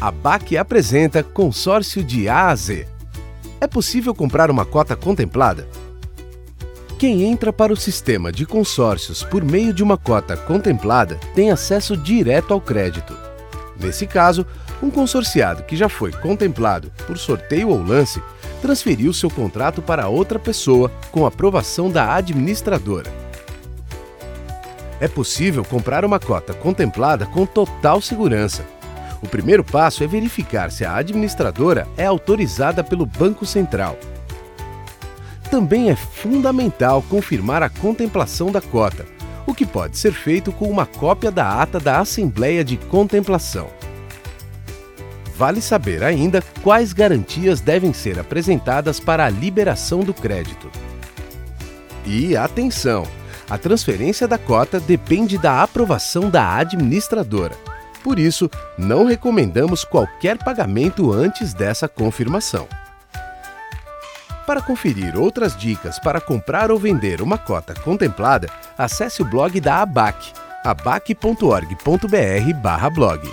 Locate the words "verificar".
30.06-30.70